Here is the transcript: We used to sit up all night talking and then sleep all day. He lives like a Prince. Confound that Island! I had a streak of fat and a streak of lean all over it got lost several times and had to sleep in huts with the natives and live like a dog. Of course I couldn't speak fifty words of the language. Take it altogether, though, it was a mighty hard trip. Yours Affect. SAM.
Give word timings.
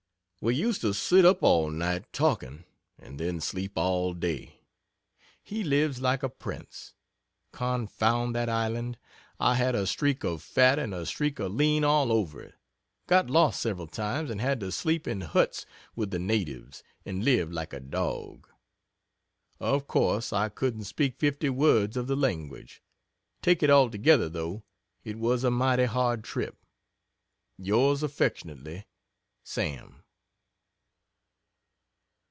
We 0.43 0.55
used 0.55 0.81
to 0.81 0.95
sit 0.95 1.23
up 1.23 1.43
all 1.43 1.69
night 1.69 2.11
talking 2.11 2.63
and 2.97 3.19
then 3.19 3.39
sleep 3.41 3.73
all 3.75 4.15
day. 4.15 4.59
He 5.43 5.63
lives 5.63 6.01
like 6.01 6.23
a 6.23 6.29
Prince. 6.29 6.95
Confound 7.51 8.33
that 8.33 8.49
Island! 8.49 8.97
I 9.39 9.53
had 9.53 9.75
a 9.75 9.85
streak 9.85 10.23
of 10.23 10.41
fat 10.41 10.79
and 10.79 10.95
a 10.95 11.05
streak 11.05 11.37
of 11.37 11.53
lean 11.53 11.83
all 11.83 12.11
over 12.11 12.41
it 12.41 12.55
got 13.05 13.29
lost 13.29 13.61
several 13.61 13.85
times 13.85 14.31
and 14.31 14.41
had 14.41 14.59
to 14.61 14.71
sleep 14.71 15.07
in 15.07 15.21
huts 15.21 15.67
with 15.95 16.09
the 16.09 16.17
natives 16.17 16.81
and 17.05 17.23
live 17.23 17.51
like 17.51 17.71
a 17.71 17.79
dog. 17.79 18.47
Of 19.59 19.85
course 19.85 20.33
I 20.33 20.49
couldn't 20.49 20.85
speak 20.85 21.19
fifty 21.19 21.51
words 21.51 21.95
of 21.95 22.07
the 22.07 22.15
language. 22.15 22.81
Take 23.43 23.61
it 23.61 23.69
altogether, 23.69 24.27
though, 24.27 24.63
it 25.03 25.19
was 25.19 25.43
a 25.43 25.51
mighty 25.51 25.85
hard 25.85 26.23
trip. 26.23 26.57
Yours 27.59 28.01
Affect. 28.01 28.43
SAM. 29.43 29.97